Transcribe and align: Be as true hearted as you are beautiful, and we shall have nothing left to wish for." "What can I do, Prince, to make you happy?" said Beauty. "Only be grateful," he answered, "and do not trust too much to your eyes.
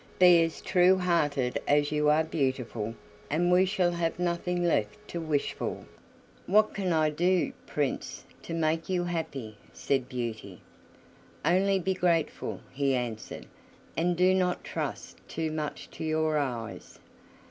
Be 0.17 0.41
as 0.41 0.61
true 0.61 0.97
hearted 0.97 1.61
as 1.67 1.91
you 1.91 2.09
are 2.09 2.23
beautiful, 2.23 2.95
and 3.29 3.51
we 3.51 3.65
shall 3.67 3.91
have 3.91 4.17
nothing 4.17 4.63
left 4.65 4.97
to 5.09 5.21
wish 5.21 5.53
for." 5.53 5.85
"What 6.47 6.73
can 6.73 6.91
I 6.91 7.11
do, 7.11 7.53
Prince, 7.67 8.23
to 8.41 8.55
make 8.55 8.89
you 8.89 9.03
happy?" 9.03 9.57
said 9.73 10.09
Beauty. 10.09 10.59
"Only 11.45 11.77
be 11.77 11.93
grateful," 11.93 12.61
he 12.71 12.95
answered, 12.95 13.45
"and 13.95 14.17
do 14.17 14.33
not 14.33 14.63
trust 14.63 15.17
too 15.27 15.51
much 15.51 15.87
to 15.91 16.03
your 16.03 16.35
eyes. 16.35 16.97